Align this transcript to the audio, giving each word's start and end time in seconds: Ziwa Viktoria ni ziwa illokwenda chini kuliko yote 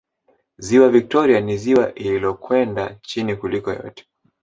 Ziwa 0.57 0.89
Viktoria 0.89 1.39
ni 1.41 1.55
ziwa 1.61 1.85
illokwenda 1.95 2.95
chini 3.01 3.35
kuliko 3.35 3.73
yote 3.73 4.05